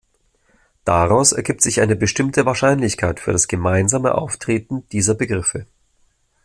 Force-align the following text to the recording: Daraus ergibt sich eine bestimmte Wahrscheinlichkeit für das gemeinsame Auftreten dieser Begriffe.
Daraus 0.83 1.31
ergibt 1.31 1.61
sich 1.61 1.79
eine 1.79 1.95
bestimmte 1.95 2.43
Wahrscheinlichkeit 2.47 3.19
für 3.19 3.33
das 3.33 3.47
gemeinsame 3.47 4.15
Auftreten 4.15 4.83
dieser 4.89 5.13
Begriffe. 5.13 5.67